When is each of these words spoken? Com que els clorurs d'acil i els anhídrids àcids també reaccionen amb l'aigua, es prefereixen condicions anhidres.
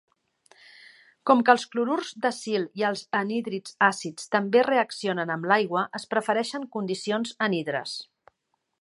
Com 1.29 1.43
que 1.49 1.53
els 1.53 1.65
clorurs 1.73 2.09
d'acil 2.23 2.65
i 2.81 2.87
els 2.89 3.05
anhídrids 3.21 3.77
àcids 3.91 4.33
també 4.39 4.67
reaccionen 4.71 5.37
amb 5.37 5.49
l'aigua, 5.53 5.87
es 6.01 6.11
prefereixen 6.15 6.69
condicions 6.79 7.39
anhidres. 7.51 7.99